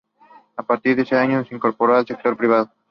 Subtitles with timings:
[0.57, 2.71] A partir de ese año se incorporó al sector privado.